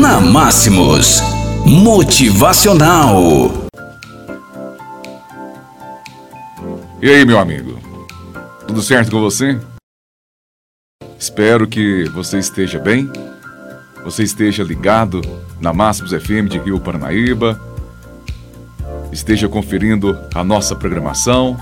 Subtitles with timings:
[0.00, 1.22] Na Máximos.
[1.64, 3.50] Motivacional.
[7.00, 7.80] E aí, meu amigo?
[8.68, 9.58] Tudo certo com você?
[11.18, 13.10] Espero que você esteja bem,
[14.04, 15.22] você esteja ligado
[15.62, 17.58] na Máximos FM de Rio Paranaíba,
[19.10, 21.56] esteja conferindo a nossa programação.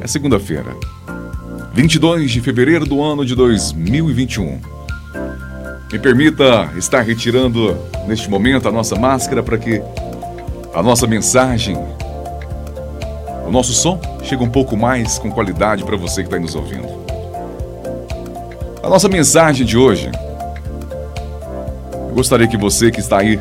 [0.00, 0.74] É segunda-feira,
[1.74, 4.79] 22 de fevereiro do ano de 2021.
[5.92, 7.76] Me permita estar retirando
[8.06, 9.82] neste momento a nossa máscara para que
[10.72, 11.76] a nossa mensagem,
[13.44, 16.88] o nosso som, chegue um pouco mais com qualidade para você que está nos ouvindo.
[18.84, 20.12] A nossa mensagem de hoje,
[21.92, 23.40] eu gostaria que você que está aí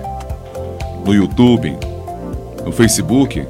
[1.05, 1.77] no YouTube,
[2.65, 3.45] no Facebook,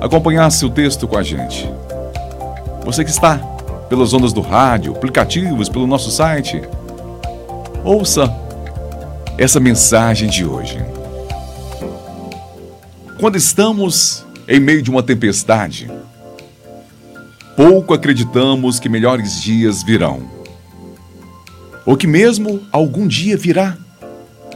[0.00, 1.68] acompanhasse o texto com a gente.
[2.84, 3.38] Você que está
[3.88, 6.62] pelas ondas do rádio, aplicativos, pelo nosso site,
[7.84, 8.32] ouça
[9.38, 10.78] essa mensagem de hoje.
[13.20, 15.90] Quando estamos em meio de uma tempestade,
[17.56, 20.22] pouco acreditamos que melhores dias virão.
[21.86, 23.76] Ou que mesmo algum dia virá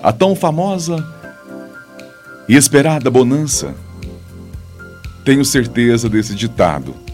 [0.03, 0.97] a tão famosa
[2.49, 3.75] e esperada bonança.
[5.25, 7.09] Tenho certeza desse ditado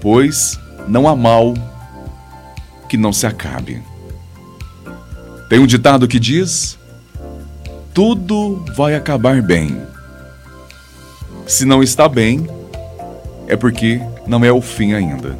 [0.00, 1.54] pois não há mal
[2.88, 3.82] que não se acabe.
[5.50, 6.78] Tem um ditado que diz:
[7.92, 9.82] tudo vai acabar bem.
[11.44, 12.48] Se não está bem,
[13.48, 15.36] é porque não é o fim ainda.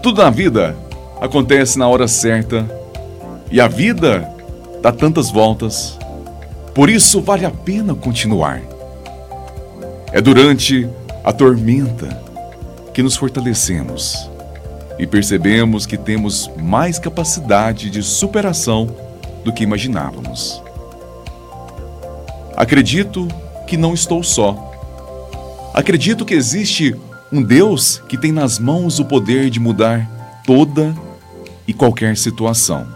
[0.00, 0.76] Tudo na vida
[1.20, 2.64] acontece na hora certa
[3.50, 4.32] e a vida
[4.80, 5.98] dá tantas voltas.
[6.72, 8.62] Por isso vale a pena continuar.
[10.12, 10.88] É durante
[11.24, 12.22] a tormenta
[12.94, 14.30] que nos fortalecemos
[14.98, 18.94] e percebemos que temos mais capacidade de superação
[19.44, 20.62] do que imaginávamos.
[22.56, 23.28] Acredito
[23.66, 24.64] que não estou só.
[25.72, 26.96] Acredito que existe
[27.30, 30.94] um Deus que tem nas mãos o poder de mudar toda
[31.66, 32.86] e qualquer situação.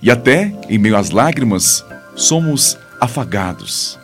[0.00, 1.84] E até em meio às lágrimas,
[2.14, 3.98] somos afagados.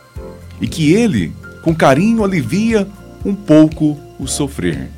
[0.61, 2.87] E que Ele com carinho alivia
[3.25, 4.91] um pouco o sofrer.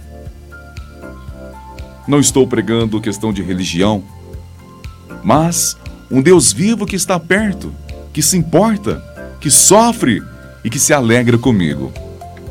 [2.08, 4.04] Não estou pregando questão de religião,
[5.24, 5.78] mas
[6.10, 7.74] um Deus vivo que está perto,
[8.14, 9.04] que se importa,
[9.42, 10.24] que sofre
[10.64, 11.92] e que se alegra comigo.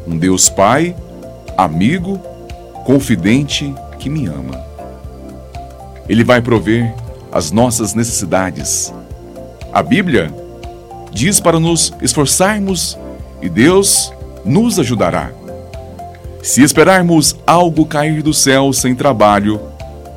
[0.06, 0.94] Um Deus Pai,
[1.56, 2.18] amigo,
[2.84, 4.62] confidente que me ama.
[6.06, 6.94] Ele vai prover
[7.32, 8.92] as nossas necessidades.
[9.72, 10.32] A Bíblia
[11.12, 12.96] diz para nos esforçarmos
[13.40, 14.12] e Deus
[14.44, 15.30] nos ajudará.
[16.46, 19.60] Se esperarmos algo cair do céu sem trabalho,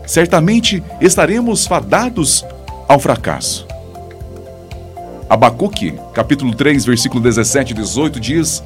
[0.06, 2.45] certamente estaremos fadados
[2.88, 3.66] ao fracasso.
[5.28, 8.63] Abacuque, capítulo 3, versículo 17 e 18 diz: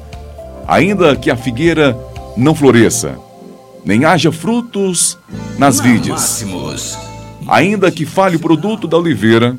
[0.68, 1.98] Ainda que a figueira
[2.36, 3.18] não floresça,
[3.82, 5.16] nem haja frutos
[5.56, 6.44] nas vides,
[7.48, 9.56] ainda que falhe o produto da oliveira,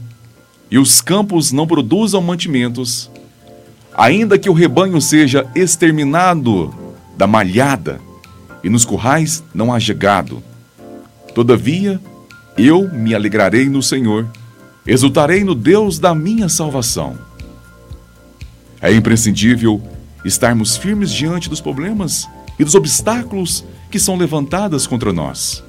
[0.69, 3.09] e os campos não produzam mantimentos,
[3.97, 6.84] Ainda que o rebanho seja exterminado
[7.17, 7.99] da malhada
[8.63, 10.43] e nos currais não haja gado,
[11.33, 11.99] todavia
[12.57, 14.27] eu me alegrarei no Senhor,
[14.87, 17.17] exultarei no Deus da minha salvação.
[18.81, 19.81] É imprescindível
[20.23, 22.27] estarmos firmes diante dos problemas
[22.57, 25.63] e dos obstáculos que são levantados contra nós.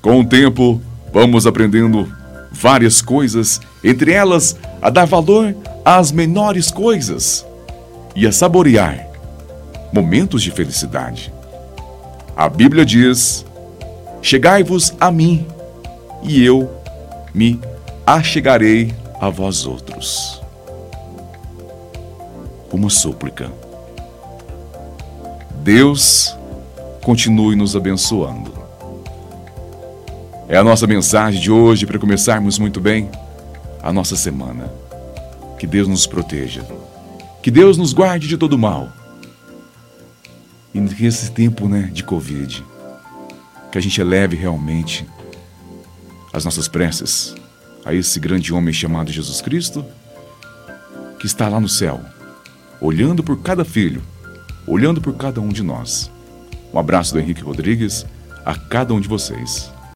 [0.00, 0.80] Com o tempo,
[1.12, 2.10] vamos aprendendo
[2.52, 7.44] várias coisas, entre elas a dar valor às menores coisas
[8.14, 9.15] e a saborear
[9.92, 11.32] momentos de felicidade.
[12.36, 13.44] A Bíblia diz:
[14.22, 15.46] Chegai-vos a mim,
[16.22, 16.70] e eu
[17.34, 17.60] me
[18.06, 20.42] achegarei a vós outros.
[22.72, 23.50] Uma súplica.
[25.62, 26.36] Deus
[27.02, 28.52] continue nos abençoando.
[30.48, 33.10] É a nossa mensagem de hoje para começarmos muito bem
[33.82, 34.70] a nossa semana.
[35.58, 36.64] Que Deus nos proteja.
[37.42, 38.88] Que Deus nos guarde de todo mal.
[40.76, 42.62] E nesse tempo né, de Covid,
[43.72, 45.06] que a gente eleve realmente
[46.34, 47.34] as nossas preces
[47.82, 49.82] a esse grande homem chamado Jesus Cristo,
[51.18, 52.02] que está lá no céu,
[52.78, 54.02] olhando por cada filho,
[54.66, 56.10] olhando por cada um de nós.
[56.74, 58.04] Um abraço do Henrique Rodrigues
[58.44, 59.72] a cada um de vocês.